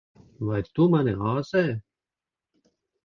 Vai 0.47 0.61
tu 0.79 0.87
mani 0.95 1.13
āzē? 1.33 1.63